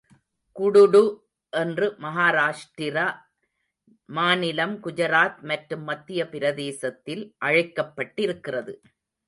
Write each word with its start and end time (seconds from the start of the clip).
குடுடு 0.55 1.01
என்று 1.53 1.87
மகாராஷ்டிர 1.99 2.97
மாநிலம், 4.09 4.75
குஜராத் 4.83 5.39
மற்றும் 5.43 5.83
மத்திய 5.83 6.21
பிரதேசத்தில் 6.29 7.23
அழைக்கப்பட்டிருக்கிறது. 7.45 8.75